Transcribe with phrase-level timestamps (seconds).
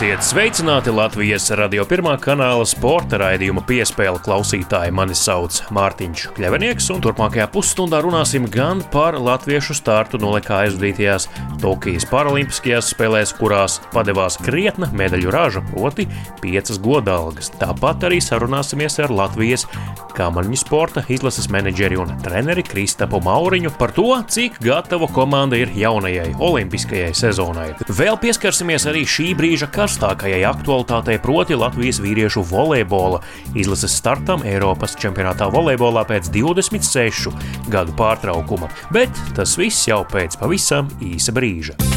[0.00, 4.94] Esiet sveicināti Latvijas radio pirmā kanāla sporta raidījuma piespēle klausītāji.
[4.96, 11.28] Mani sauc Mārtiņš Kļavinieks, un turpmākajā pusstundā runāsim gan par latviešu startu nolekā aizvadītajās
[11.60, 16.08] Tokijas Paralimpiskajās spēlēs, kurās padevās krietna medaļu raža, proti
[16.40, 17.52] piecas godalgas.
[17.60, 19.66] Tāpat arī sarunāsimies ar Latvijas
[20.16, 26.32] kamaniņu sporta izlases menedžeri un treneri Kristapu Mauriņu par to, cik gatava komanda ir jaunajai
[26.40, 27.68] olimpiskajai sezonai.
[27.88, 33.18] Vēl pieskarsimies arī šī brīža karstākajai aktualitātei, proti Latvijas vīriešu volejbola
[33.58, 37.34] izlases startam Eiropas čempionātā volejbolā pēc 26
[37.72, 38.70] gadu pārtraukuma.
[38.94, 41.89] Bet tas viss jau pēc pavisam īsa brīža.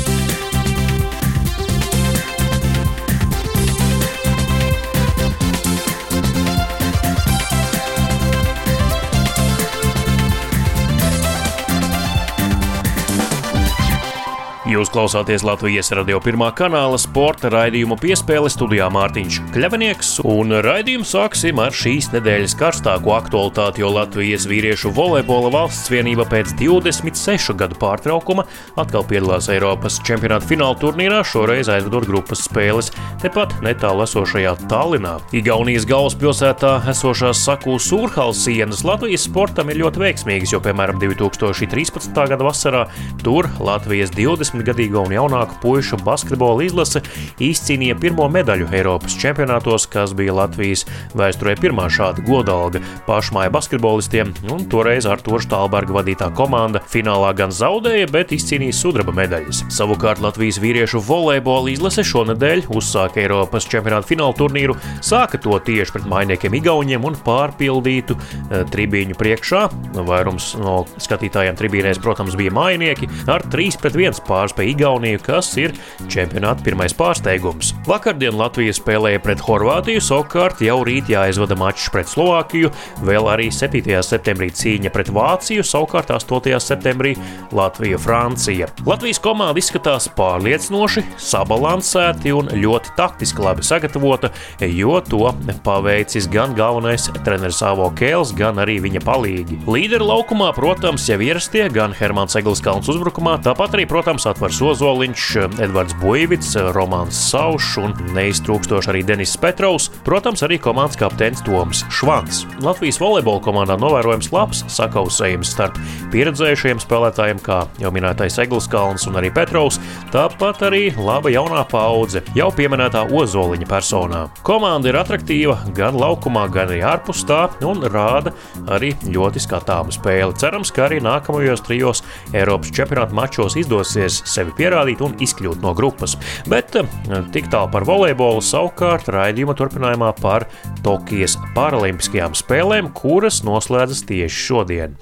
[14.74, 21.60] Jūs klausāties Latvijas radio pirmā kanāla sporta raidījuma piespēle studijā Mārtiņš Kļavinieks, un raidījumu sāksim
[21.62, 28.48] ar šīs nedēļas karstāko aktualitāti, jo Latvijas vīriešu volejbola valsts vienība pēc 26 gadu pārtraukuma
[28.82, 32.90] atkal piedalās Eiropas čempionāta fināla turnīrā, šoreiz aizvedot grupas spēles
[33.22, 35.20] tepat netālu esošajā Tallinā.
[35.38, 42.18] Igaunijas galvaspilsētā esošās Saku Surhals sienas Latvijas sportam ir ļoti veiksmīgas, jo, piemēram, 2013.
[42.34, 42.88] gada vasarā
[43.22, 47.04] tur Latvijas 20 gadīgo un jaunāku puišu basketbola izlase
[47.44, 50.86] izcīnīja pirmo medaļu Eiropas čempionātos, kas bija Latvijas
[51.18, 58.10] vēsturē pirmā šāda godalga pašmāja basketbolistiem, un toreiz Artoša Tālberga vadītā komanda finālā gan zaudēja,
[58.14, 59.66] bet izcīnīja sudraba medaļas.
[59.74, 66.10] Savukārt Latvijas vīriešu volejbola izlase šonadēļ uzsāka Eiropas čempionāta fināla turnīru, sāka to tieši pret
[66.10, 69.64] mainiekiem Igauniem un pārpildītu e, tribīņu priekšā.
[70.08, 75.52] Vairums no skatītājiem tribīnēs, protams, bija mainieki ar 3 pret 1 pārspēju pārspēja Igauniju, kas
[75.58, 75.74] ir
[76.10, 77.74] čempionāta pirmais pārsteigums.
[77.88, 82.72] Vakardien Latvija spēlēja pret Horvātiju, savukārt jau rīt jāizvada mačs pret Slovākiju,
[83.04, 84.02] vēl arī 7.
[84.04, 86.60] septembrī cīņa pret Vāciju, savukārt 8.
[86.60, 87.16] septembrī
[87.52, 88.70] Latvija-Francija.
[88.86, 94.32] Latvijas komanda izskatās pārliecinoši, sabalansēti un ļoti taktiski labi sagatavota,
[94.62, 95.32] jo to
[95.64, 99.60] paveicis gan galvenais treneris Avo Kēls, gan arī viņa palīgi.
[99.70, 105.26] Līderi laukumā, protams, jau ierastie gan Hermans Eglis Kalns uzbrukumā, tāpat arī, protams, Atvars Ozoliņš,
[105.64, 112.42] Edvards Buļvits, Romanis Saušs un neiztrūkstoši arī Denis Petrovs, protams, arī komandas kapteinis Toms Švans.
[112.60, 115.80] Latvijas volejbola komandā novērojams labs sakausējums starp
[116.12, 119.80] pieredzējušiem spēlētājiem, kā jau minētais Eglis Kalns un arī Petrovs,
[120.12, 124.26] tāpat arī laba jaunā paudze, jau pieminētā Ozoliņa personā.
[124.44, 128.36] Komanda ir attraktīva gan laukumā, gan arī ārpus tā un rāda
[128.68, 130.36] arī ļoti skatāmu spēli.
[130.44, 132.04] Cerams, ka arī nākamajos trijos
[132.36, 136.18] Eiropas čempionāta mačos izdosies sevi pierādīt un izkļūt no grupas.
[136.50, 136.88] Bet eh,
[137.36, 140.48] tik tālu par volejbolu, savukārt raidījuma turpinājumā par
[140.86, 145.00] Tokijas Paralimpiskajām spēlēm, kuras noslēdzas tieši šodien.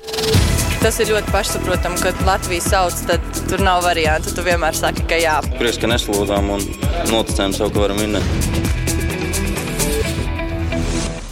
[0.81, 4.33] Tas ir ļoti pašsaprotami, kad Latvijas sauc, tad tur nav variantu.
[4.33, 5.37] Tu vienmēr saki, ka jā.
[5.59, 6.65] Prieks, ka neslūdzām un
[7.13, 8.80] noticējām sev, ka varam vinnēt.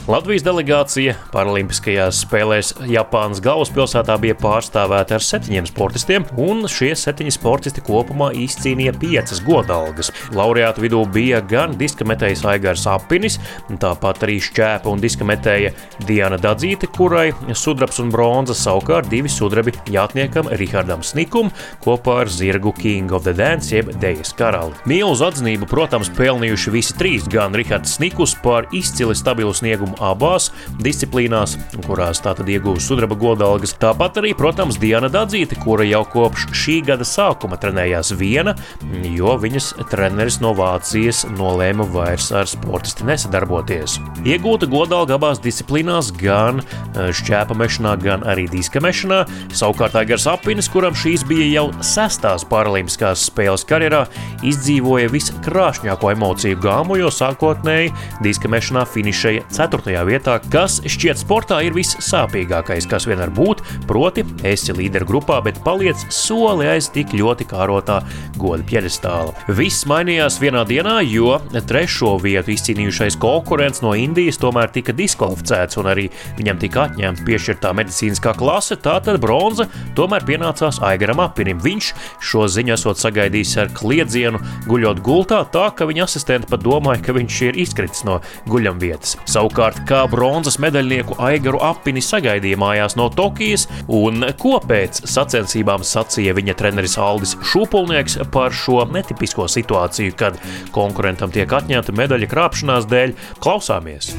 [0.09, 7.83] Latvijas delegācija Paralimpiskajās spēlēs Japānas galvaspilsētā bija pārstāvēta ar septiņiem sportistiem, un šie septiņi sportisti
[7.85, 10.09] kopumā izcīnīja piecas godalgas.
[10.33, 13.37] Laureātu vidū bija gan diskametējs Aigars Apinis,
[13.69, 15.75] tāpat arī šķēpa un diskametēja
[16.07, 21.53] Diana Dadzīte, kurai sudrabs un bronza savukārt divi sudrabi jātniekam Rihardam Snikum
[21.85, 24.73] kopā ar zirgu King of the Dance jeb Dejas karali.
[24.89, 30.49] Milzu atzinību, protams, pelnījuši visi trīs, gan Rihards Snikus par izcili stabilu sniegumu abās
[30.83, 31.55] disciplīnās,
[31.85, 33.75] kurās tātad iegūst sudraba godalgas.
[33.79, 38.55] Tāpat arī, protams, Diana Dadzīte, kura jau kopš šī gada sākuma trenējās viena,
[39.03, 43.99] jo viņas treneris no Vācijas nolēma vairs ar sportisti nesadarboties.
[44.27, 49.23] Iegūta godalga abās disciplīnās, gan eh, šķēpa mešanā, gan arī diska mešanā.
[49.55, 54.05] Savukārt Aigars Apinis, kuram šīs bija jau sestās paralimpiskās spēles karjerā,
[54.45, 57.93] izdzīvoja viskrāšņāko emociju gāmu, jo sākotnēji
[58.25, 64.23] diska mešanā finišēja 4 vietā, kas šķiet sportā ir vissāpīgākais, kas vien var būt, proti,
[64.47, 67.99] esi līderu grupā, bet paliec soli aiz tik ļoti kārotā
[68.39, 69.33] goda pjedestāla.
[69.57, 71.37] Viss mainījās vienā dienā, jo
[71.69, 76.07] trešo vietu izcīnījušais konkurents no Indijas tomēr tika diskvalificēts un arī
[76.37, 81.59] viņam tika atņemta piešķirtā medicīniskā klase, tātad bronza tomēr pienācās Aigaram Apinim.
[81.63, 81.91] Viņš
[82.29, 87.15] šo ziņu esot sagaidījis ar kliedzienu, guļot gultā, tā ka viņa asistenti pat domāja, ka
[87.17, 88.19] viņš ir izkritis no
[88.49, 89.17] guļamvietas.
[89.29, 96.35] Savukārt kā bronzas medaļnieku Aigaru apini sagaidīja mājās no Tokijas un ko pēc sacensībām sacīja
[96.37, 100.39] viņa treneris Aldis Šūpulnieks par šo netipisko situāciju, kad
[100.75, 103.15] konkurentam tiek atņemta medaļa krāpšanās dēļ.
[103.43, 104.13] Klausāmies!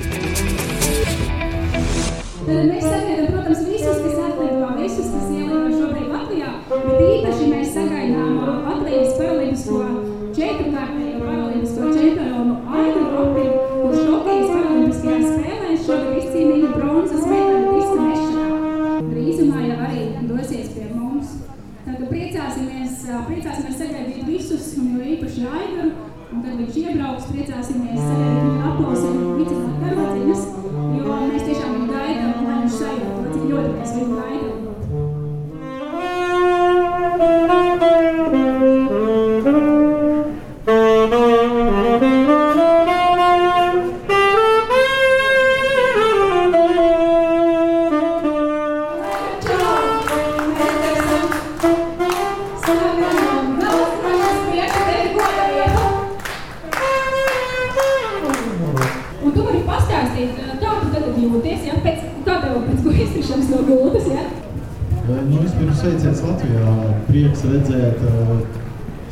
[2.50, 3.00] Mēs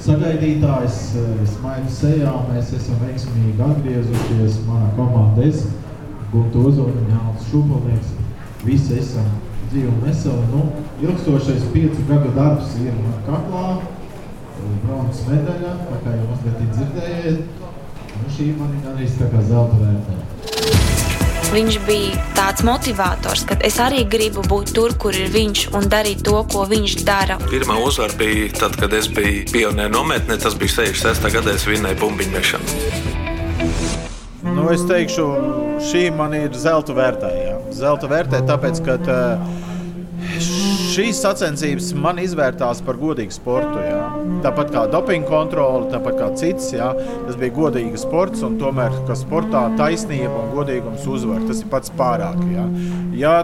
[0.09, 2.33] sagaidītājs, uh, smaidu sejā.
[2.49, 4.63] Mēs esam veiksmīgi atgriezušies.
[4.69, 5.67] Mana komanda es,
[6.33, 8.17] Gunta Ozoliņa, Jānis Šupulnieks.
[8.65, 9.29] Visi esam
[9.69, 10.49] dzīvi un veseli.
[10.53, 10.65] Nu,
[11.05, 13.69] ilgstošais piecu gadu darbs ir man kaklā.
[14.83, 17.63] Bronzas medaļa, tā kā jau mazliet dzirdējiet.
[18.19, 20.78] Nu, šī man ir arī tā kā zelta vērtē.
[21.49, 26.21] Viņš bija tāds motivators, ka es arī gribu būt tur, kur ir viņš un darīt
[26.27, 27.39] to, ko viņš dara.
[27.49, 30.37] Pirmā uzvara bija tad, kad es biju pionieru nometnē.
[30.43, 31.31] Tas bija 66.
[31.39, 32.69] gadā, es vinnēju bumbiņu mešanu.
[34.45, 35.25] Nu, es teikšu,
[35.89, 37.33] šī man ir zelta vērtē.
[37.33, 37.57] Jā.
[37.81, 39.68] Zelta vērtē, tāpēc, ka uh,
[40.99, 43.79] šīs sacensības man izvērtās par godīgu sportu.
[43.85, 44.01] Jā.
[44.43, 46.73] Tāpat kā dopinga kontrole, tāpat kā cits.
[46.75, 46.91] Jā.
[47.29, 51.45] Tas bija godīgs sports, tomēr sportā taisnība un godīgums uzvar.
[51.47, 52.43] Tas ir pats pārāk.
[52.55, 52.67] Jā.
[53.19, 53.37] Ja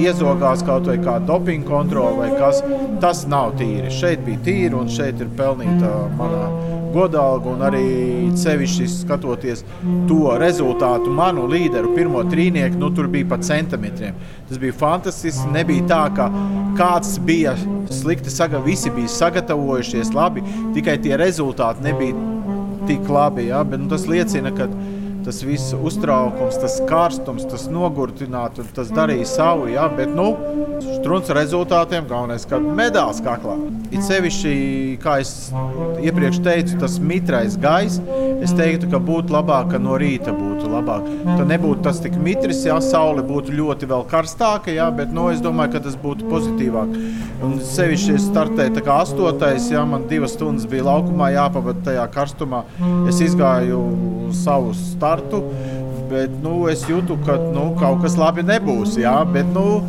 [0.00, 2.60] iezogās kaut vai kā dopinga kontrole vai kas,
[3.02, 3.92] tas nav tīri.
[3.92, 7.84] Šeit bija tīri un šeit ir pelnīta mana godalga un arī
[8.38, 9.64] sevišķi skatoties
[10.08, 14.16] to rezultātu, manu līderu, pirmo trīnieku, nu tur bija pa centimetriem.
[14.48, 15.50] Tas bija fantastiski.
[15.52, 16.28] Nebija tā, ka
[16.78, 17.54] kāds bija
[17.92, 20.44] slikti sagatavots, visi bija sagatavojušies labi,
[20.76, 22.16] tikai tie rezultāti nebija
[22.88, 23.48] tik labi.
[23.50, 23.64] Ja?
[23.64, 24.68] Bet, nu, tas liecina, ka
[25.26, 29.68] tas viss uztraukums, tas karstums, tas nogurdināts, tas darīja savu.
[29.72, 29.88] Ja?
[29.92, 30.32] Bet, nu,
[30.98, 33.58] strūns rezultātiem galvenais, ka medaļas kaklā.
[33.88, 34.50] It sevišķi,
[35.00, 35.30] kā es
[36.04, 38.02] iepriekš teicu, tas mitrais gaiss,
[38.44, 41.06] es teiktu, ka būtu labāk, ka no rīta būtu labāk.
[41.24, 44.90] Tad nebūtu tas tik mitrs, ja saule būtu ļoti vēl karstāka, ja?
[44.94, 46.94] bet nu, es domāju, ka tas būtu pozitīvāk.
[47.46, 52.04] Un sevišķi es startēju tā kā astotais, ja man divas stundas bija laukumā jāpavada tajā
[52.12, 52.64] karstumā.
[53.08, 53.80] Es izgāju
[54.36, 55.46] savu startu,
[56.12, 58.98] bet nu, es jūtu, ka nu, kaut kas labi nebūs.
[59.00, 59.80] Jā, bet, nu,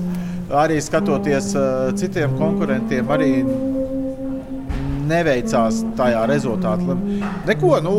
[0.50, 3.31] arī skatoties uh, citiem konkurentiem, arī
[5.10, 6.98] neveicās tajā rezultātā.
[7.48, 7.96] Neko, nu,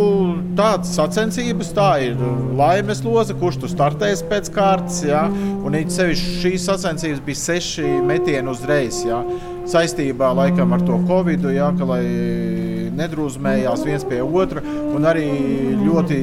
[0.58, 2.20] tādas sacensības, tā ir
[2.58, 5.02] laimes loza, kurš tu startēs pēc kārtas.
[5.06, 5.26] Ja?
[5.66, 9.02] Un it sevišķi šīs sacensības bija seši metieni uzreiz.
[9.06, 9.22] Ja?
[9.70, 12.04] Saistībā laikam ar to covid, ja, ka lai
[13.00, 15.28] nedrūzmējās viens pie otra un arī
[15.80, 16.20] ļoti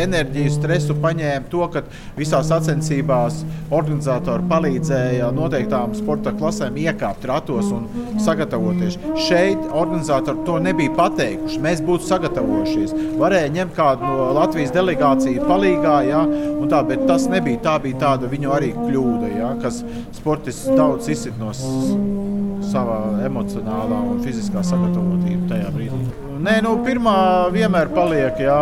[0.00, 1.84] enerģiju, stresu paņēma to, ka
[2.18, 3.42] visās sacensībās
[3.74, 7.86] organizatori palīdzēja noteiktām sporta klasēm iekāpt ratos un
[8.22, 8.98] sagatavoties.
[9.26, 11.62] Šeit organizatori to nebija pateikuši.
[11.64, 12.94] Mēs būtu sagatavojušies.
[13.20, 16.24] Varēja ņemt kādu no Latvijas delegāciju palīgā, ja,
[16.70, 17.62] tā, bet tas nebija.
[17.64, 19.80] Tā bija tāda viņu arī kļūda, ja, kas
[20.18, 26.02] sportists daudz izsit no savā emocionālā un fiziskā sagatavotība tajā brīdī.
[26.44, 27.16] Nē, nu, pirmā
[27.54, 28.40] vienmēr paliek.
[28.42, 28.58] Jā,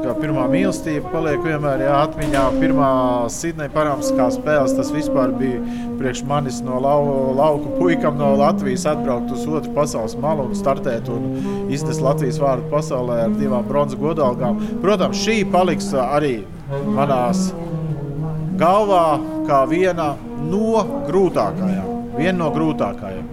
[0.00, 2.42] pirmā mīlestība paliek vienmēr jā, atmiņā.
[2.62, 2.90] Pirmā
[3.32, 5.58] Sidneja Parāmskā spēles tas vispār bija
[5.98, 7.02] priekš manis no lau,
[7.36, 12.70] lauku puikam no Latvijas atbraukt uz otru pasaules malu un startēt un iznest Latvijas vārdu
[12.72, 14.62] pasaulē ar divām bronzas godalgām.
[14.84, 16.38] Protams, šī paliks arī
[16.96, 17.50] manās
[18.60, 19.04] galvā
[19.48, 20.14] kā viena
[20.48, 21.92] no grūtākajām.
[22.16, 23.30] Viena no grūtākajām,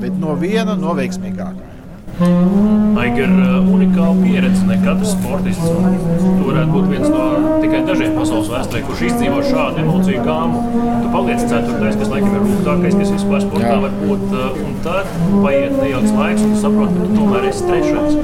[0.00, 1.73] bet no viena no veiksmīgākajām.
[2.14, 3.32] Aigar,
[3.66, 4.62] unikāla pieredze.
[4.68, 7.24] Ne katrs sportists tu varētu būt viens no
[7.62, 10.62] tikai dažiem pasaules vēsturē, kurš izdzīvo šādu emociju gāmu.
[11.02, 13.80] Tu paliec ceturtais, kas laikam ir rūgtākais, kas vispār sportā Jā.
[13.82, 14.24] var būt.
[14.64, 15.10] Un tad
[15.42, 18.18] paiet neilgs laiks, un tu saproti, ka tu tomēr esi trešais.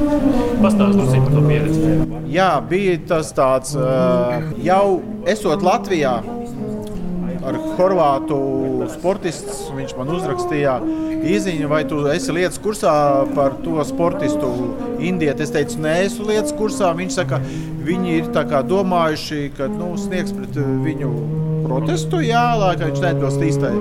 [0.60, 1.94] Pastāstiet par to pieredzi.
[2.30, 3.74] Jā, bija tas tāds
[4.62, 4.84] jau
[5.30, 6.20] esot Latvijā
[7.46, 8.38] ar horvātu
[8.94, 9.54] sportistu.
[9.76, 10.76] Viņš man uzrakstīja
[11.30, 12.92] īsiņu, vai tu esi lietas kursā
[13.36, 14.50] par to sportistu
[15.00, 15.46] Indieti.
[15.46, 16.92] Es teicu, nē, esmu lietas kursā.
[16.96, 17.40] Viņš saka,
[17.86, 18.32] viņi ir
[18.70, 21.12] domājuši, ka nu, sniegs pret viņu
[21.70, 23.74] protestu, jā, lai viņš neatbilst īstai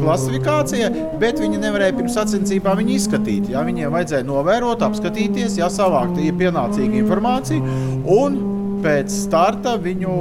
[0.00, 3.50] klasifikācijai, bet viņi nevarēja pirms sacensībām viņu izskatīt.
[3.54, 7.76] Jā, viņiem vajadzēja novērot, apskatīties, jā, savākt pienācīgu informāciju
[8.16, 8.40] un
[8.84, 10.16] pēc starta viņu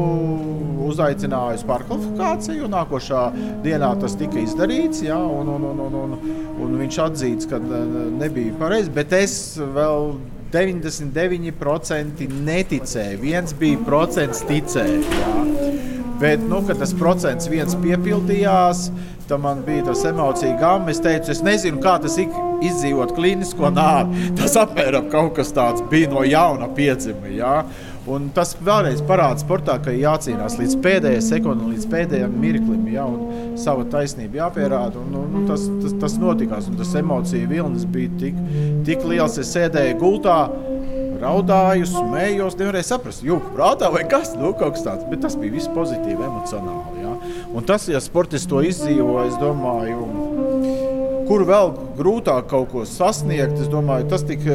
[0.89, 2.69] uzaicināja uz pārkvalifikāciju.
[2.71, 3.23] Nākošā
[3.65, 6.15] dienā tas tika izdarīts, jā, un, un, un, un, un,
[6.65, 7.83] un viņš atzīst, ka e,
[8.21, 8.93] nebija pareizi.
[8.95, 10.15] Bet es vēl
[10.55, 13.19] 99% neticēju.
[13.23, 15.01] Viens bija procents ticēja.
[15.01, 15.33] Jā.
[16.19, 18.85] Bet, nu, kad tas procents viens piepildījās,
[19.27, 20.93] tad man bija tas emociju gama.
[20.93, 22.31] Es teicu, es nezinu, kā tas ir
[22.63, 24.29] izdzīvot klinisko nāvi.
[24.39, 27.27] Tas apmēram kaut kas tāds bija no jauna piedzima.
[27.35, 27.57] Ja?
[28.05, 33.55] Un tas vēlreiz parāda sportā, ka jācīnās līdz pēdējai sekundei, līdz pēdējiem mirklim, ja, un
[33.57, 35.01] sava taisnība jāpierāda.
[35.01, 38.37] Un, un, un tas, tas, tas notikās, un tas emociju vilnis bija tik,
[38.85, 39.39] tik liels.
[39.41, 40.37] Es sēdēju gultā,
[41.23, 45.09] raudāju, smējos, nevarēju saprast, jūka prātā vai kas, nu, kaut kas tāds.
[45.09, 47.01] Bet tas bija viss pozitīvi, emocionāli.
[47.01, 47.17] Ja.
[47.57, 50.05] Un tas, ja sportists to izdzīvo, es domāju,
[51.25, 54.45] kur vēl grūtāk kaut ko sasniegt, es domāju, tas tik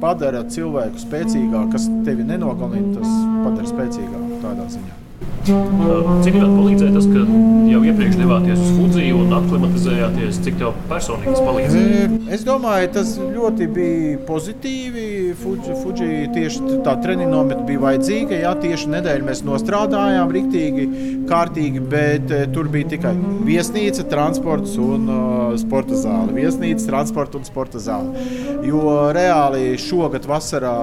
[0.00, 5.09] padara cilvēku spēcīgāku, kas tevi nenogalina, tas padara spēcīgāku tādā ziņā.
[5.50, 7.22] Cik ļoti palīdzēja tas, ka
[7.70, 10.40] jau iepriekš devāties uz Fudziju un aklimatizējāties?
[10.44, 12.08] Cik tev personīgi tas palīdzēja?
[12.36, 15.06] Es domāju, tas ļoti bija pozitīvi.
[15.40, 18.40] Fuji, Fuji tieši tā treniņa bija vajadzīga.
[18.44, 20.84] Jā, tieši nedēļu mēs nostrādājām rīktīgi,
[21.30, 23.14] kārtīgi, bet tur bija tikai
[23.48, 26.36] viesnīca, transports un uh, sporta zāle.
[26.36, 28.28] Viesnīca, transports un sporta zāle.
[28.66, 30.76] Jo reāli šogad vasarā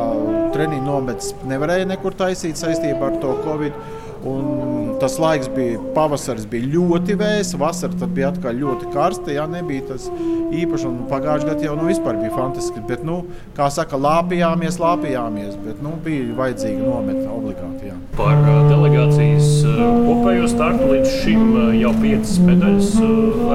[0.56, 3.77] treniņu nometnes nevarēja nekur taisīt saistībā ar to Covid.
[4.25, 9.33] Un tas laiks bija pavasaris, bija ļoti vēss, vasara bija atkal ļoti karsta.
[9.36, 10.93] Jā, nebija tas īpaši.
[11.12, 12.83] Pagājušajā gadā jau nu, bija fantastiski.
[12.88, 13.19] Bet, nu,
[13.57, 15.57] kā saka, lāpījāmies, lāpījāmies.
[15.63, 17.91] Bet nu, bija vajadzīga nometne obligāti.
[17.91, 17.97] Jā.
[18.17, 22.93] Par delegācijas kopējo startu līdz šim jau piecas medaļas,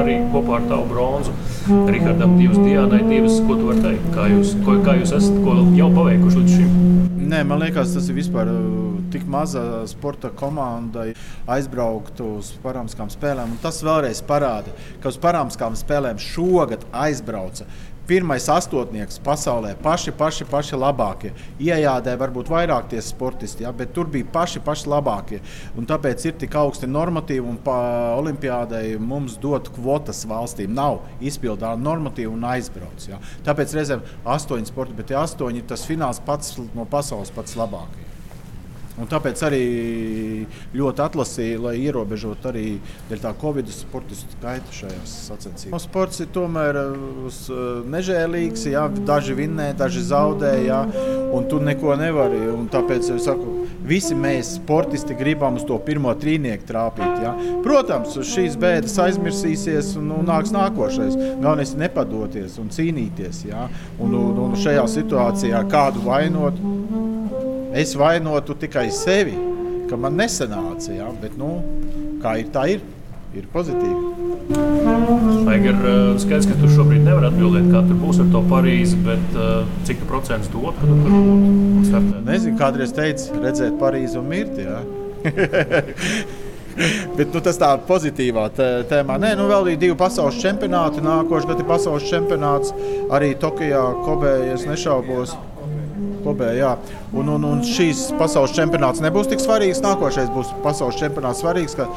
[0.03, 1.35] arī kopā ar tavu bronzu.
[1.91, 3.39] Rihardam, divas Dienai, divas.
[3.47, 4.09] Ko tu vari teikt?
[4.15, 6.73] Kā jūs, ko, kā jūs esat ko jau paveikuši līdz šim?
[7.33, 8.51] Nē, man liekas, tas ir vispār
[9.13, 11.13] tik maza sporta komandai
[11.51, 13.55] aizbraukt uz parāmskām spēlēm.
[13.57, 17.69] Un tas vēlreiz parāda, ka uz parāmskām spēlēm šogad aizbrauca
[18.07, 21.31] pirmais astotnieks pasaulē, paši, paši, paši labākie.
[21.63, 25.41] Iejādē varbūt vairāk tie sportisti, ja, bet tur bija paši, paši labākie.
[25.79, 30.75] Un tāpēc ir tik augsti normatīvi un olimpiādai mums dot kvotas valstīm.
[30.77, 33.09] Nav izpildāma normatīva un aizbrauc.
[33.09, 33.21] Ja.
[33.47, 38.12] Tāpēc reizēm astoņi sporti, bet tie astoņi tas fināls pats no pasaules pats labākais.
[39.01, 39.63] Un tāpēc arī
[40.77, 42.67] ļoti atlasīja, lai ierobežotu arī
[43.23, 45.87] tā Covid sportistu skaitu šajās sacensībās.
[45.87, 47.41] Sports ir tomēr uh,
[47.89, 50.83] nežēlīgs, jā, daži vinnē, daži zaudē, jā,
[51.33, 52.43] un tu neko nevari.
[52.73, 57.25] Tāpēc es saku, visi mēs, sportisti, gribam uz to pirmo trīnieku trāpīt.
[57.25, 57.33] Jā.
[57.65, 61.17] Protams, šīs bēdas aizmirsīsies un, un nāks nākošais.
[61.41, 63.47] Galvenais ir nepadoties un cīnīties.
[63.49, 63.67] Jā.
[64.03, 66.61] Un, un, un šajā situācijā kādu vainot
[67.73, 69.33] Es vainotu tikai sevi,
[69.89, 70.93] ka man nesanāca.
[70.93, 71.09] Ja?
[71.23, 71.55] Bet, nu,
[72.23, 72.83] kā ir, tā ir.
[73.33, 74.59] Ir pozitīvi.
[75.49, 79.39] Aigar, eh, skaidrs, ka tu šobrīd nevari atbildēt, kā tur būs ar to Parīzi, bet
[79.39, 82.03] uh, cik tu procents dod, ka tu tur būtu?
[82.27, 84.69] Nezinu, kādreiz teicu, redzēt Parīzi un mirti.
[84.69, 84.83] Ja?
[87.17, 88.47] Bet nu, tas tā pozitīvā
[88.89, 89.19] tēmā.
[89.21, 91.03] Nē, nu vēl ir divi pasaules čempionāti.
[91.05, 92.73] Nākošais gads ir pasaules čempionāts
[93.13, 95.35] arī Tokijā, Kobē, ja nešaubos.
[96.23, 96.73] Klubē, jā.
[97.13, 99.83] un, un, un šīs pasaules čempionāts nebūs tik svarīgs.
[99.85, 101.89] Nākošais būs pasaules čempionāts svarīgs, ka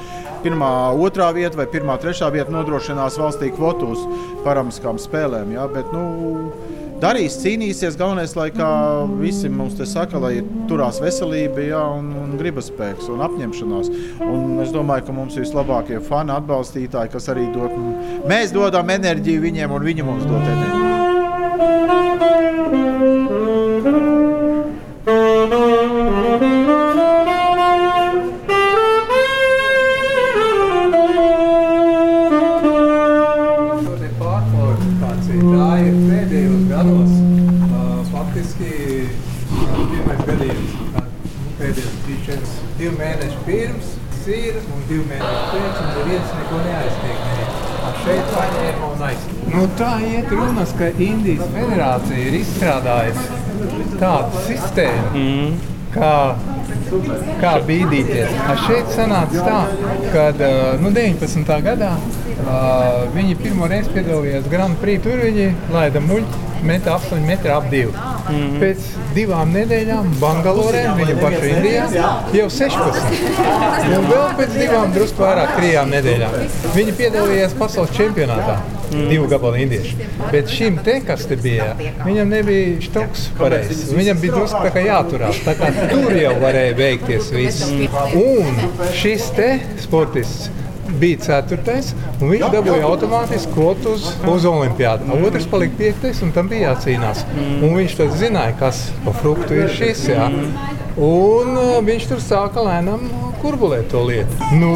[0.45, 4.05] pirmā, otrā vieta vai pirmā, trešā vieta nodrošinās valstī kvotu uz
[4.45, 5.53] paramiskām spēlēm.
[5.55, 6.51] Jā, bet, nu,
[7.03, 7.97] darīs, cīnīsies.
[7.99, 8.49] Galvenais, lai
[9.19, 10.39] visi mums te saka, lai
[10.69, 13.91] turās veselība, jā, un, un gribas spēks un apņemšanās.
[14.25, 17.73] Un es domāju, ka mums vislabākie fani, atbalstītāji, kas arī dod.
[18.29, 20.94] Mēs dodam enerģiju viņiem, un viņi mums dod enerģiju.
[49.55, 53.43] Nu, tā iet runas, ka Indijas federācija ir izstrādājusi
[54.01, 55.53] tādu sistēmu, mm.
[55.93, 56.11] kā,
[57.39, 58.35] kā bīdīties.
[58.49, 59.61] A šeit sanāca tā,
[60.11, 60.25] ka
[60.83, 61.55] nu, 19.
[61.69, 65.05] gadā uh, viņi pirmo reizi piedalījās Grand Prix.
[65.05, 68.14] Tur viņi laida muļķi, meta 8 metru ap 2.
[68.25, 68.55] Mm.
[68.61, 71.83] Pēc divām nedēļām Bangalorē, viņa paša Indijā,
[72.33, 73.19] jau 16.
[73.97, 76.39] Un vēl pēc divām drusku vairāk, trijām nedēļām.
[76.73, 78.57] Viņi piedalījās pasaules čempionātā.
[78.85, 79.07] Mm.
[79.09, 80.09] Divu gabalu indieši.
[80.31, 81.71] Bet šim te, kas te bija,
[82.05, 83.87] viņam nebija štoks pareizs.
[83.97, 85.41] Viņam bija drusku jāturās.
[85.45, 87.65] Tā kā tur jau varēja beigties viss.
[88.21, 88.61] Un
[88.95, 89.49] šis te
[89.81, 90.51] sportists
[90.99, 95.09] bija ceturtais, un viņš dabūja automātiski kvotu uz, uz olimpiādu.
[95.25, 97.25] Otrs palika piektais, un tam bija jācīnās.
[97.35, 100.07] Un viņš tad zināja, kas pa fruktu ir šis.
[100.13, 100.29] Jā.
[100.95, 103.09] Un uh, viņš tur sāka lēnām
[103.41, 104.37] kurbulēt to lietu.
[104.57, 104.69] Nu,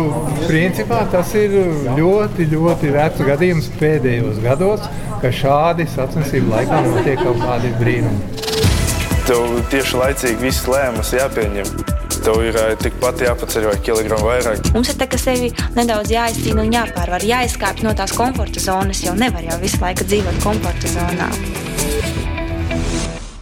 [0.47, 1.55] principā tas ir
[1.97, 4.89] ļoti, ļoti vecs gadījums pēdējos gados,
[5.23, 8.35] ka šādi sacensību laikā notiek kaut kādi brīnumi.
[9.29, 11.88] Tev tieši laicīgi viss lēmums jāpieņem
[12.25, 14.71] tev ir uh, tikpat jāpaceļ vai kilogramu vairāk.
[14.75, 19.15] Mums ir tā, ka sevi nedaudz jāizcīna un jāpārvar, jāizkāpj no tās komforta zonas, jo
[19.17, 21.31] nevar jau visu laiku dzīvot komforta zonā.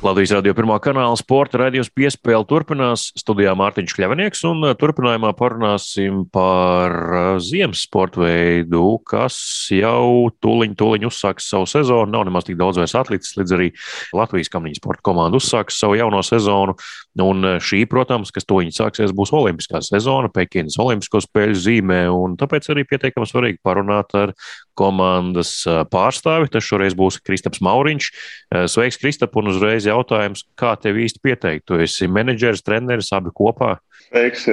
[0.06, 3.08] Latvijas radio pirmā kanāla sporta raidījums piespēle turpinās.
[3.18, 9.36] Studijā Mārtiņš Kļavinieks un uh, turpinājumā parunāsim par uh, ziemas sporta veidu, kas
[9.74, 12.14] jau tūliņ, tūliņ uzsāks savu sezonu.
[12.14, 13.72] Nav nemaz tik daudz vairs atlicis, līdz arī
[14.16, 16.78] Latvijas kamniņu sporta komanda uzsāks savu jauno sezonu.
[17.24, 22.00] Un uh, šī, protams, kas to viņi sāksies, būs Olimpiskā sezona, Pekinas Olimpisko spēļu zīmē.
[22.40, 24.34] Tāpēc arī pietiekami svarīgi parunāt ar
[24.78, 25.52] komandas
[25.92, 26.52] pārstāvi.
[26.54, 28.10] Tas šoreiz būs Kristaps Mauriņš.
[28.70, 31.68] Sveiks, Kristap, un uzreiz jautājums, kā tev īsti pieteikt?
[31.68, 33.78] Tu esi menedžers, treneris, abi kopā?
[34.08, 34.46] Sveiks,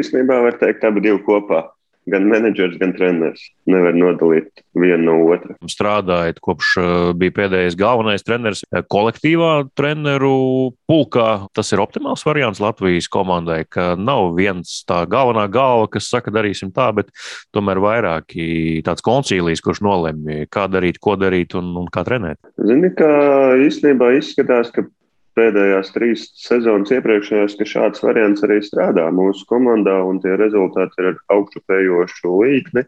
[0.00, 1.64] īstenībā var teikt, abi divi kopā
[2.10, 3.42] gan menedžers, gan treneris.
[3.70, 5.56] Nevar nodalīt vienu no otra.
[5.70, 11.46] Strādājot kopš uh, bija pēdējais galvenais treneris uh, kolektīvā treneru pulkā.
[11.56, 16.74] Tas ir optimāls variants Latvijas komandai, ka nav viens tā galvenā galva, kas saka, darīsim
[16.76, 17.12] tā, bet
[17.56, 22.40] tomēr vairāki tāds koncīlijs, kurš nolemj, kā darīt, ko darīt un, un kā trenēt.
[22.60, 23.08] Zini, ka
[23.64, 24.84] īstenībā izskatās, ka
[25.38, 31.10] pēdējās trīs sezonas iepriekšējās, ka šāds variants arī strādā mūsu komandā, un tie rezultāti ir
[31.12, 32.84] ar augšupējošu līkni.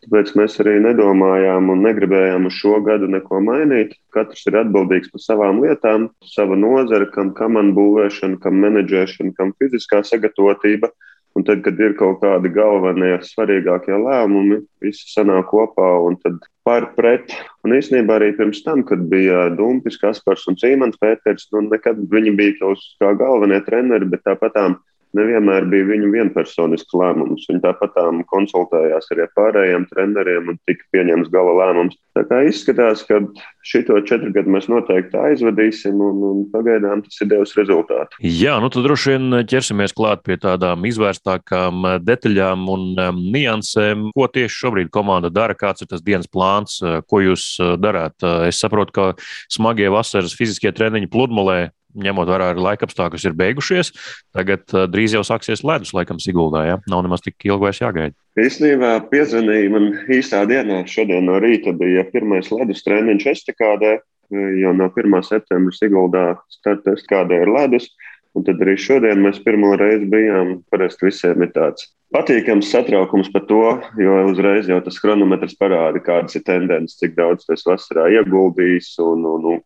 [0.00, 3.92] Tāpēc mēs arī nedomājām un negribējām uz šo gadu neko mainīt.
[4.16, 10.00] Katrs ir atbildīgs par savām lietām, sava nozara, kam komandu būvēšana, kam menedžēšana, kam fiziskā
[10.08, 10.88] sagatavotība.
[11.38, 16.88] Un tad, kad ir kaut kādi galvenie, svarīgākie lēmumi, visi sanāk kopā un tad par
[16.96, 17.30] pret.
[17.64, 22.34] Un īstenībā arī pirms tam, kad bija Dumpis, Kaspars un Cīmans Pēters, nu nekad viņi
[22.38, 24.80] bija kā galvenie treneri, bet tāpatām
[25.16, 27.46] nevienmēr bija viņu vienpersonisks lēmums.
[27.50, 27.96] Viņi tāpat
[28.30, 31.96] konsultējās arī ar pārējiem treneriem un tika pieņemts gala lēmums.
[32.18, 33.20] Tā kā izskatās, ka
[33.66, 38.18] šito četru gadu mēs noteikti aizvadīsim, un, un pagaidām tas ir devis rezultātu.
[38.24, 44.08] Jā, nu tad droši vien ķersimies klāt pie tādām izvērstākām detaļām un um, niansēm.
[44.16, 48.18] Ko tieši šobrīd komanda dara, kāds ir tas dienas plāns, ko jūs darāt?
[48.48, 49.10] Es saprotu, ka
[49.50, 51.60] smagie vasaras fiziskie treniņi pludmalē
[51.98, 53.92] ņemot vērā arī laikapstākļus, ir beigušies.
[54.36, 56.64] Tagad uh, drīz jau sāksies ledus, laikam, Siguldā.
[56.68, 56.78] Ja?
[56.90, 58.16] Nav nemaz tik ilgi vairs jāgaida.
[58.40, 60.82] Īstenībā piezvanīja man īstā dienā.
[60.90, 63.98] Šodien no rīta bija pirmais ledus treniņš estakādē.
[64.30, 65.22] Jau no 1.
[65.26, 67.90] septembra Siguldā starta estakādē ir ledus.
[68.38, 70.60] Un tad arī šodien mēs pirmo reizi bijām.
[70.70, 73.64] Parasti visiem ir tāds patīkams satraukums par to,
[73.98, 79.26] jo uzreiz jau tas chronometrs parāda, kādas ir tendences, cik daudz tas vasarā ieguldījis un,
[79.34, 79.60] un, un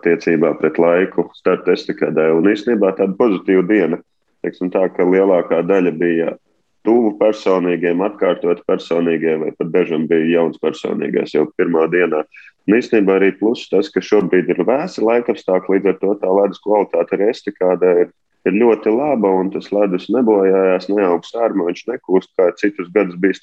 [0.00, 2.30] attiecībā pret laiku starta estakādē.
[2.34, 4.00] Un īstenībā tāda pozitīva diena.
[4.40, 6.34] Teiksim tā, ka lielākā daļa bija
[6.86, 12.22] tuvu personīgiem, atkārtot personīgie, vai pat dažam bija jauns personīgais jau pirmā dienā.
[12.68, 16.62] Un īstenībā arī pluss tas, ka šobrīd ir vēsi laikapstākļi, līdz ar to tā ledus
[16.64, 18.10] kvalitāte arī estakādē ir,
[18.48, 23.42] ir ļoti laba, un tas ledus nebojājās, neaug sārma, viņš nekūst kā citus gadus bijis.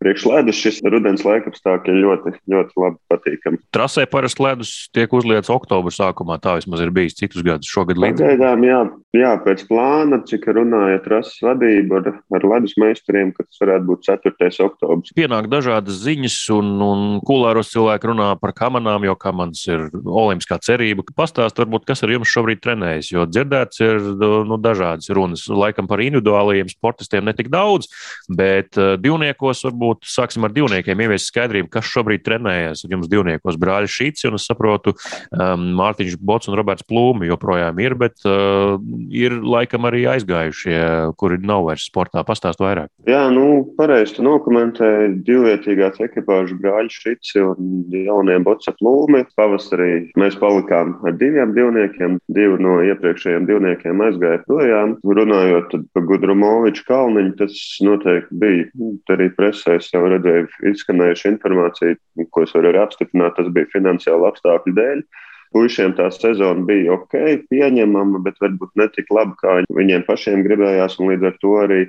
[0.00, 3.58] Priekš ledus šis rudens laikapstākļi ļoti, ļoti labi patīkami.
[3.76, 7.68] Trasē parasti ledus tiek uzlietas oktobra sākumā, tā vismaz ir bijis citus gadus.
[7.68, 8.22] Šogad līdz.
[8.22, 8.78] Pagaidām, jā,
[9.12, 14.08] jā, pēc plāna, cik runāja trases vadība ar, ar ledus meistariem, ka tas varētu būt
[14.08, 14.48] 4.
[14.64, 15.12] oktobrs.
[15.18, 21.04] Pienāk dažādas ziņas, un, un kulāros cilvēki runā par kamanām, jo kamanas ir olimpiskā cerība.
[21.12, 24.00] Pastāst, varbūt, kas ar jums šobrīd trenējas, jo dzirdēts ir
[24.48, 25.44] nu, dažādas runas.
[25.52, 27.92] Laikam par individuālajiem sportistiem netik daudz,
[28.32, 33.58] bet uh, divniekos varbūt varbūt sāksim ar divniekiem, ievies skaidrību, kas šobrīd trenējas jums divniekos.
[33.60, 34.94] Brāļi Šīts, un es saprotu,
[35.34, 38.78] um, Mārtiņš Bots un Roberts Plūmi joprojām ir, bet uh,
[39.10, 42.22] ir laikam arī aizgājušie, kuri nav vairs sportā.
[42.26, 42.90] Pastāst vairāk.
[43.08, 49.24] Jā, nu, pareizi tu nokomentēji divvietīgās ekipāžu brāļi Šīts un jaunie Botsa Plūmi.
[49.38, 54.96] Pavasarī mēs palikām ar diviem divniekiem, divi no iepriekšējiem divniekiem aizgāja projām.
[55.04, 58.68] Runājot par Gudrumoviču Kalniņu, tas noteikti bija.
[58.80, 61.98] Nu, arī presē es jau redzēju izskanējuši informāciju,
[62.30, 63.34] ko es varu arī apstiprināt.
[63.38, 65.02] Tas bija finansiāli apstākļu dēļ.
[65.50, 67.16] Puisiem tā sezona bija ok,
[67.50, 71.00] pieņemama, bet varbūt ne tik laba, kā viņiem pašiem gribējās.
[71.02, 71.80] Līdz ar to arī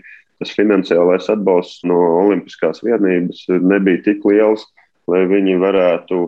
[0.42, 4.66] tas finansiālais atbalsts no Olimpiskās vienības nebija tik liels,
[5.12, 6.24] lai viņi varētu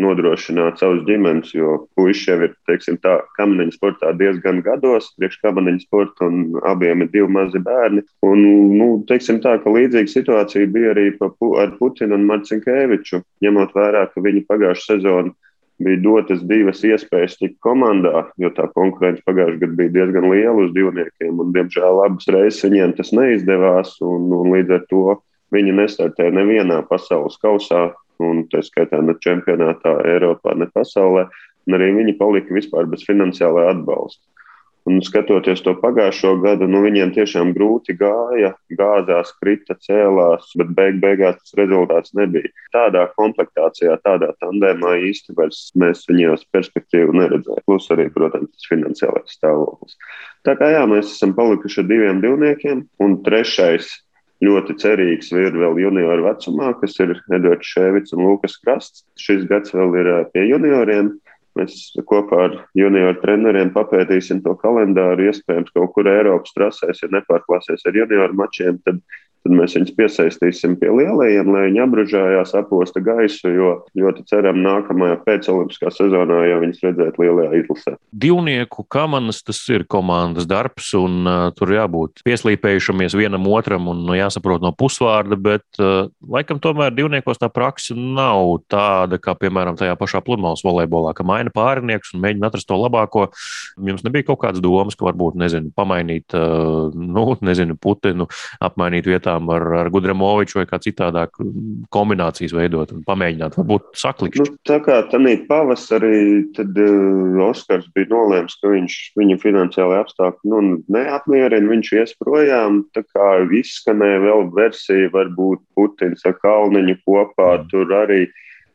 [0.00, 5.84] nodrošināt savus ģimenes, jo puiši jau ir, teiksim, tā kamaniņu sportā diezgan gados, priekš kamaniņu
[5.84, 8.04] sporta, un abiem ir divi mazi bērni.
[8.24, 8.42] Un,
[8.78, 14.24] nu, teiksim tā, ka līdzīga situācija bija arī ar Putinu un Marcinkēviču, ņemot vērā, ka
[14.24, 15.34] viņi pagājušā sezona
[15.82, 20.72] bija dotas divas iespējas tikt komandā, jo tā konkurence pagājušajā gadā bija diezgan liela uz
[20.76, 25.16] divniekiem, un, diemžēl, abas reizes viņiem tas neizdevās, un, un līdz ar to
[25.52, 27.90] viņi nestartēja nevienā pasaules kausā,
[28.30, 31.26] un tā skaitā ne čempionātā, Eiropā, ne pasaulē,
[31.66, 34.22] un arī viņi palika vispār bez finansiālā atbalsta.
[34.82, 40.98] Un skatoties to pagājušo gadu, nu, viņiem tiešām grūti gāja, gāzās, krita, cēlās, bet beig
[41.04, 42.50] beigās tas rezultāts nebija.
[42.74, 44.96] Tādā komplektācijā, tādā tandēmā
[45.38, 47.62] vairs mēs viņos perspektīvu neredzējām.
[47.68, 49.94] Plus arī, protams, tas finansiālais stāvoklis.
[50.42, 53.86] Tā kā jā, mēs esam palikuši ar diviem divniekiem, un trešais
[54.42, 59.04] ļoti cerīgs ir vēl junioru vecumā, kas ir Edvards Šēvits un Lukas Krasts.
[59.20, 61.14] Šis gads vēl ir pie junioriem.
[61.58, 65.28] Mēs kopā ar junioru treneriem papētīsim to kalendāru.
[65.28, 69.02] Iespējams, kaut kur Eiropas trasēs, ja nepārklāsies ar junioru mačiem, tad
[69.42, 75.18] tad mēs viņus piesaistīsim pie lielajiem, lai viņi apbružājās, aposta gaisu, jo ļoti ceram nākamajā
[75.26, 77.94] pēcolimpiskā sezonā jau viņus redzēt lielajā izlasē.
[78.24, 84.14] Divnieku kamanas tas ir komandas darbs, un uh, tur jābūt pieslīpējušamies vienam otram un nu,
[84.18, 89.98] jāsaprot no pusvārda, bet uh, laikam tomēr divniekos tā praksa nav tāda, kā piemēram tajā
[89.98, 93.26] pašā pludmales volejbolā, ka maina pārinieks un mēģina atrast to labāko.
[93.82, 98.28] Jums nebija kaut kādas domas, ka varbūt, nezinu, pamainīt, uh, nu, nezinu, Putinu,
[98.62, 101.36] apmainīt vietā lietām ar, ar Gudramoviču vai kā citādāk
[101.90, 104.44] kombinācijas veidot un pamēģināt, varbūt saklikšķi.
[104.44, 110.50] Nu, tā kā tādā pavasarī, tad uh, Oskars bija nolēms, ka viņš viņa finansiāli apstākļi
[110.52, 112.84] nu, neapmierina, viņš ies projām.
[112.94, 117.68] Tā kā izskanēja vēl versija, varbūt Putins ar Kalniņu kopā mm.
[117.72, 118.26] tur arī.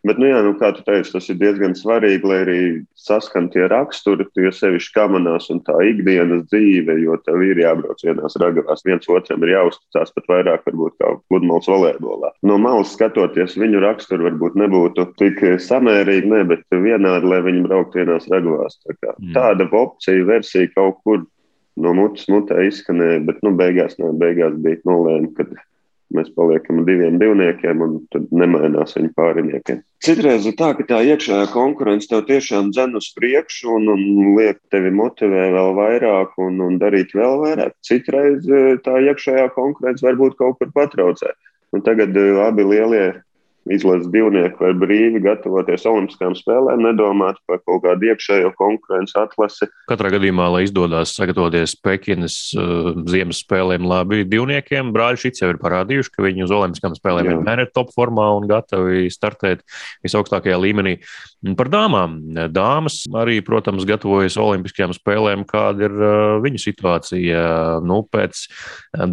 [0.08, 2.60] Bet, nu, jā, nu, kā tu teici, tas ir diezgan svarīgi, lai arī
[3.00, 8.38] saskan tie raksturi, jo sevišķi kamanās un tā ikdienas dzīve, jo tev ir jābrauc vienās
[8.41, 12.32] ragavās, viens otram ir jāuzticās pat vairāk, varbūt kā pludmales volejbolā.
[12.48, 18.04] No malas skatoties, viņu raksturi varbūt nebūtu tik samērīgi, ne, bet vienādi, lai viņi brauktu
[18.04, 18.80] vienās ragavās.
[18.86, 19.34] Tā kā, mm.
[19.36, 21.26] Tāda opcija, versija kaut kur
[21.78, 25.46] no mutes mutē izskanēja, bet, nu, beigās, ne, beigās bija nolēma, ka
[26.15, 29.82] Mēs paliekam ar diviem divniekiem, un tad nemainās viņu pāriniekiem.
[30.06, 34.62] Citreiz ir tā, ka tā iekšējā konkurence tev tiešām dzen uz priekšu un, un liek
[34.72, 37.76] tevi motivēt vēl vairāk un, un darīt vēl vairāk.
[37.84, 41.34] Citreiz eh, tā iekšējā konkurence varbūt kaut kur patraucē.
[41.76, 43.08] Un tagad eh, abi lielie
[43.74, 49.70] izlases divnieki var brīvi gatavoties Olimpiskajām spēlēm, nedomāt par kaut kādu iekšējo konkurences atlasi.
[49.90, 55.62] Katrā gadījumā, lai izdodas sagatavoties Pekinas uh, ziemas spēlēm, labi divniekiem, brāļi šits jau ir
[55.62, 59.64] parādījuši, ka viņi uz Olimpiskajām spēlēm vienmēr ir top formā un gatavi startēt
[60.06, 60.98] visaugstākajā līmenī.
[61.58, 62.18] Par dāmām.
[62.52, 65.46] Dāmas arī, protams, gatavojas Olimpiskajām spēlēm.
[65.48, 67.44] Kāda ir uh, viņu situācija?
[67.88, 68.48] Nu, pēc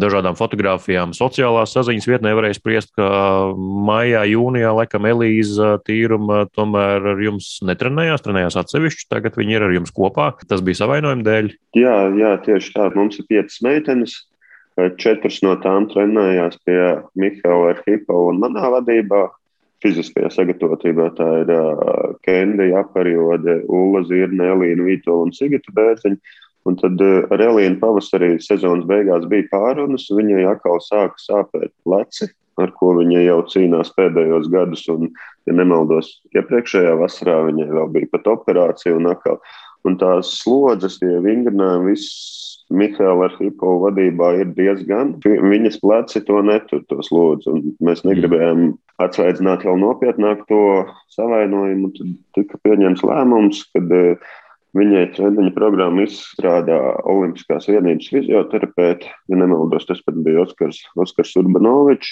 [0.01, 3.07] dažādām fotografijām sociālās saziņas vietnē varēja spriest, ka
[3.55, 9.07] maijā, jūnijā jūnijā, laikam, Elīza tīruma tomēr ar jums netrenējās, trenējās atsevišķi.
[9.11, 10.29] Tagad viņi ir ar jums kopā.
[10.47, 11.49] Tas bija savainojuma dēļ.
[11.79, 12.91] Jā, jā, tieši tā.
[12.95, 14.19] Mums ir piecas meitenes.
[14.99, 16.79] Četras no tām trenējās pie
[17.15, 19.25] Mihaila Arhipa un manā vadībā.
[19.83, 26.39] Fiziskajā sagatavotībā tā ir uh, Kendija, Apariode, Ulla Zirne, Elīna Vītola un Sigita Bērziņa.
[26.65, 32.31] Un tad ar Elīnu pavasarī sezonas beigās bija pārunas, viņai atkal sāka sāpēt pleci
[32.61, 34.85] ar ko viņa jau cīnās pēdējos gadus.
[34.93, 35.11] Un,
[35.47, 39.41] ja nemaldos, iepriekšējā vasarā viņai vēl bija pat operācija un atkal.
[39.85, 42.41] Un tās slodzes, tie vingrinājumi, viss
[42.73, 45.13] Mihāla Arhipovu vadībā ir diezgan.
[45.21, 47.51] Viņas pleci to netur, to slodzi.
[47.51, 48.71] Un mēs negribējām
[49.05, 50.63] atsveicināt vēl nopietnāk to
[51.13, 51.91] savainojumu.
[51.99, 54.33] Tad tika pieņemts lēmums, kad uh,
[54.75, 59.07] Viņai treniņa programmu izstrādā Olimpiskās vienības fizioterapeiti.
[59.31, 62.09] Ja nemaldos, tas pat bija Oskars, Oskars Urbanovičs.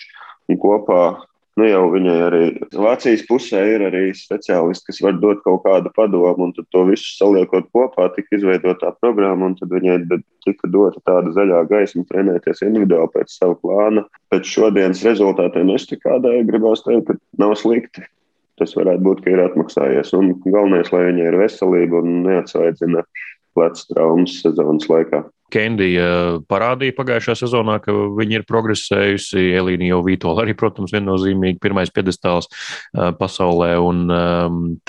[0.52, 1.04] Un kopā
[1.54, 6.48] Nu, jau viņai arī Vācijas pusē ir arī speciālisti, kas var dot kaut kādu padomu,
[6.48, 10.00] un to visu saliekot kopā, tika izveidota programma, un tad viņai
[10.48, 14.08] tika dota tāda zaļā gaisma trenēties individuāli pēc sava plāna.
[14.34, 16.18] Pēc šodienas rezultātiem es tikai
[16.50, 18.08] gribētu teikt, ka nav slikti.
[18.58, 20.10] Tas varētu būt, ka ir atmaksājies.
[20.18, 23.06] Un galvenais, lai viņai ir veselība un neatsvaidzina
[23.54, 25.22] plecs traumas sezonas laikā.
[25.54, 26.08] Kendija
[26.50, 29.44] parādīja pagājušajā sezonā, ka viņa ir progresējusi.
[29.60, 32.50] Elīna jau Vītola arī, protams, viennozīmīgi pirmais piedestāls
[33.20, 33.74] pasaulē.
[33.84, 34.04] Un,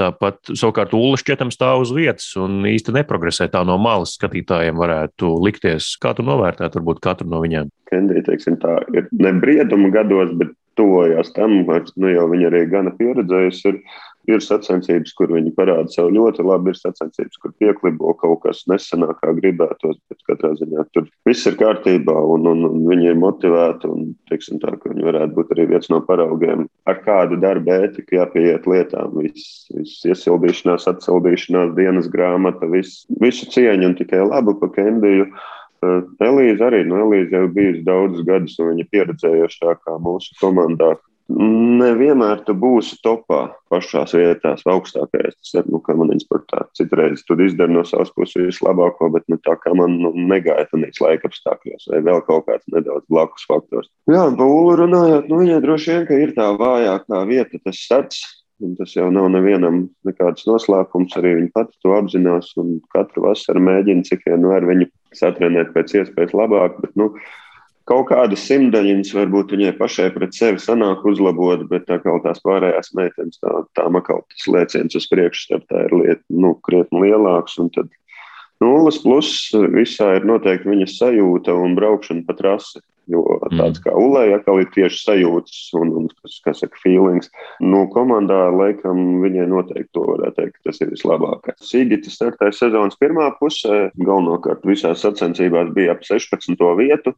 [0.00, 5.36] tāpat savukārt Ulla šķietam stāv uz vietas un īsti neprogresē tā no malas skatītājiem varētu
[5.44, 5.94] likties.
[6.00, 7.70] Kā tu novērtētu varbūt katru no viņiem?
[7.92, 12.94] Kendija, teiksim, tā ir ne brieduma gados, bet tuvojās tam, nu jau viņa arī gana
[12.98, 13.70] pieredzējusi.
[13.70, 13.80] Ir,
[14.30, 19.18] ir sacensības, kur viņi parāda sev ļoti labi, ir sacensības, kur pieklibo kaut kas nesenāk,
[19.20, 23.90] kā gribētos, bet katrā ziņā tur viss ir kārtībā un, un, un viņi ir motivēti
[23.90, 28.68] un, teiksim tā, viņi varētu būt arī viens no paraugiem, ar kādu darba ētiku jāpieiet
[28.70, 29.18] lietām.
[29.20, 35.28] Viss, viss iesildīšanās, atsildīšanās, dienas grāmata, viss, visu cieņu un tikai labu pa Kendiju.
[36.24, 40.94] Elīze arī, nu, Elīze jau bijusi daudzus gadus, un viņa pieredzējušākā mūsu komandā.
[41.24, 45.38] Nevienmēr tu būsi topā pašās vietās, augstākajās.
[45.40, 46.66] Tas ir, nu, kā man sportā.
[46.76, 51.00] Citreiz tu izdari no savas puses vislabāko, bet nu, tā kā man nu, negaida tādīs
[51.00, 53.88] laika apstākļos, vai vēl kaut kāds nedaudz blakus faktors.
[54.10, 58.24] Jā, par Ulu runājot, nu, viņai droši vien, ka ir tā vājākā vieta, tas sats.
[58.62, 61.16] Un tas jau nav nevienam nekāds noslēpums.
[61.18, 62.52] Arī viņa pati to apzinās.
[62.94, 64.86] Katru vasaru mēģina, cik vien var viņu
[65.18, 66.78] satrenēt pēc iespējas labāk.
[66.84, 67.10] Bet, nu,
[67.88, 72.94] Kaut kādas simtaļiņas varbūt viņai pašai pret sevi sanāk uzlabot, bet tā kā tās pārējās
[72.96, 77.58] meitenes, tā, tā makau tas lēciens uz priekšu startā ir liet, nu, krietni lielāks.
[77.60, 77.92] Un tad
[78.64, 79.28] nulles plus
[79.74, 82.80] visā ir noteikti viņas sajūta un braukšana pa trasi.
[83.12, 83.20] Jo
[83.52, 87.28] tāds kā Ulē, atkal ir tieši sajūtas un, un kas, kas saka, feelings.
[87.60, 91.60] Nu, komandā, laikam, viņai noteikti to varētu teikt, tas ir vislabākais.
[91.68, 96.56] Sigita startēja sezonas pirmā pusē, galvenokārt visās sacensībās bija ap 16.
[96.80, 97.12] vietu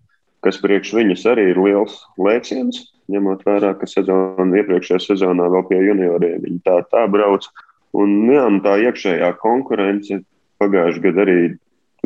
[0.46, 5.82] kas priekš viņas arī ir liels lēciens, ņemot vērā, ka sezona, iepriekšējā sezonā vēl pie
[5.82, 7.48] junioriem viņi tā, tā brauc.
[7.96, 10.20] Un, jā, un tā iekšējā konkurence
[10.60, 11.38] pagājušajā gadā arī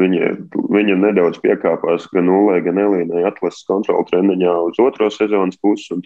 [0.01, 0.31] viņa,
[0.73, 6.01] viņa nedaudz piekāpās gan Ulē, gan Elīnai atlases kontrolu treniņā uz otro sezonas pusi.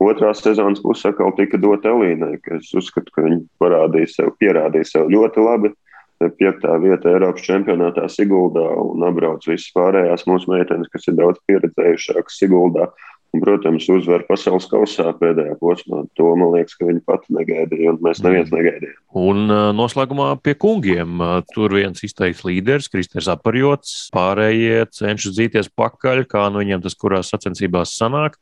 [0.00, 5.10] Otrā sezonas puse atkal tika dota Elīnai, kas uzskata, ka viņa parādīja sev, pierādīja sev
[5.12, 5.74] ļoti labi
[6.20, 12.42] piektā vieta Eiropas čempionātā Siguldā un apbrauc visas pārējās mūsu meitenes, kas ir daudz pieredzējušākas
[12.42, 12.90] Siguldā.
[13.30, 16.00] Un, protams, uzvar pasaules kausā pēdējā posmā.
[16.18, 18.96] To man liekas, ka viņi pati negaidīja, un mēs neviens negaidījām.
[19.22, 19.44] Un
[19.78, 21.22] noslēgumā pie kungiem.
[21.54, 27.30] Tur viens izteikts līderis, Kristers Aparjots, pārējie cenšas dzīties pakaļ, kā no viņiem tas kurās
[27.30, 28.34] sacensībās sanāk.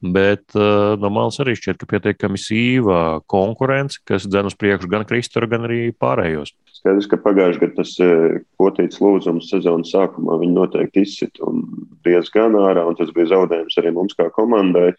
[0.00, 5.04] Bet uh, no malas arī šķiet, ka pietiekami sīva konkurence, kas dzen uz priekšu gan
[5.04, 6.54] Kristuru, gan arī pārējos.
[6.72, 7.92] Skaidrs, ka pagājušajā gadā tas
[8.56, 11.52] potīts e, lūzums sezonas sākumā viņi noteikti izsita
[12.08, 14.94] diezgan ārā, un tas bija zaudējums arī mums kā komandai.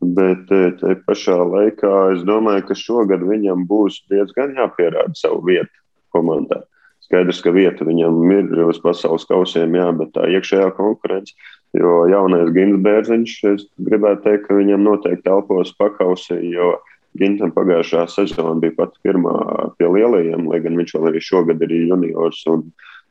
[0.00, 5.74] Bet e, te pašā laikā es domāju, ka šogad viņam būs diezgan jāpierāda savu vietu
[6.16, 6.62] komandā.
[7.08, 11.32] Skaidrs, ka vieta viņam ir uz pasaules kausiem, jā, bet tā iekšējā konkurence,
[11.72, 16.74] jo jaunais Gins Bērziņš, es gribētu teikt, ka viņam noteikti elpos pakausi, jo
[17.18, 19.34] Gintam pagājušā sezona bija pati pirmā
[19.78, 22.44] pie lielajiem, lai gan viņš vēl arī šogad ir juniors.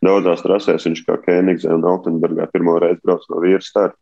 [0.05, 3.97] Daudzās trasēs viņš kā Kēnigsē un Altenburgā pirmo reizi brauc no vīra starta.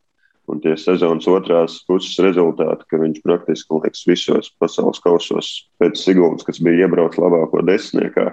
[0.52, 5.48] Un tie sezonas otrās puses rezultāti, ka viņš praktiski, liekas, visos pasaules kausos
[5.82, 8.28] pēc Siguldas, kas bija iebraucis labāko desmitniekā,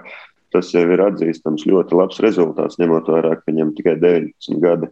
[0.53, 4.89] tas jau ir atzīstams ļoti labs rezultāts, ņemot vērā, ka viņam tikai 19 gadi.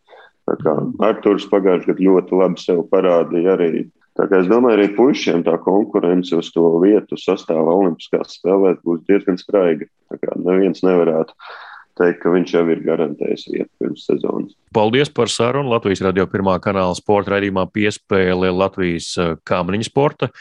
[0.50, 3.86] Tā kā Arthurs pagājušajā gadā ļoti labi sev parādīja arī
[4.20, 9.06] Tā kā es domāju, arī puišiem tā konkurence uz to vietu sastāvā Olimpiskās spēlēs būs
[9.08, 9.88] diezgan spraiga.
[10.12, 11.36] Tā kā neviens nevarētu
[12.00, 14.58] teikt, ka viņš jau ir garantējis vietu pirms sezonas.
[14.76, 15.72] Paldies par sarunu.
[15.72, 20.32] Latvijas radio pirmā kanāla sporta raidījumā piespēle Latvijas eh, kāmriņu sporta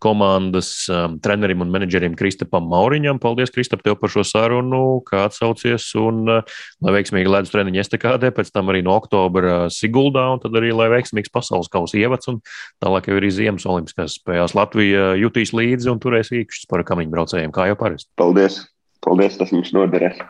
[0.00, 3.20] komandas um, trenerim un menedžerim Kristapam Mauriņam.
[3.22, 8.32] Paldies, Kristap, tev par šo sarunu, kā atsaucies un uh, lai veiksmīgi ledus treniņu estakādē,
[8.36, 12.40] pēc tam arī no oktobra Siguldā un tad arī lai veiksmīgs pasaules kausa ievads un
[12.82, 17.54] tālāk jau arī Ziemas olimpiskās spējās Latvija jutīs līdzi un turēs īkšķus par kamiņu braucējiem,
[17.54, 18.10] kā jau parasti.
[18.20, 18.64] Paldies!
[19.04, 20.20] Paldies, tas mums noderēs!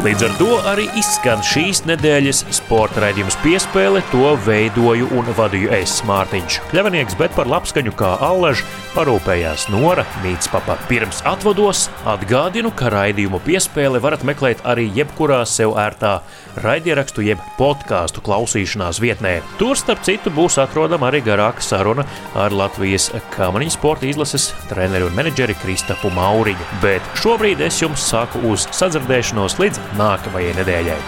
[0.00, 4.00] Līdz ar to arī izskan šīs nedēļas sporta raidījums piespēle.
[4.14, 8.62] To veidoju un vadīju es, Mārtiņš Kļavinieks, bet par labskaņu kā allaž
[8.94, 10.78] parūpējās Nora Mītspapa.
[10.88, 16.22] Pirms atvados atgādinu, ka raidījumu piespēle varat meklēt arī jebkurā sev ērtā
[16.64, 19.36] raidierakstu jeb podkāstu klausīšanās vietnē.
[19.60, 22.08] Tur, starp citu, būs atrodama arī garāka saruna
[22.40, 26.72] ar Latvijas kamaniņu sporta izlases treneri un menedžeri Kristapu Mauriņu.
[26.80, 31.00] Bet šobrīd es jums saku uz sadzirdēšanos līdz nākamajai nedēļai.